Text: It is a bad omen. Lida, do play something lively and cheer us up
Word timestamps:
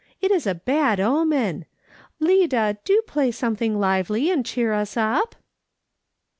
It 0.19 0.31
is 0.31 0.47
a 0.47 0.55
bad 0.55 0.99
omen. 0.99 1.65
Lida, 2.19 2.79
do 2.85 3.03
play 3.05 3.29
something 3.29 3.79
lively 3.79 4.31
and 4.31 4.43
cheer 4.43 4.73
us 4.73 4.97
up 4.97 5.35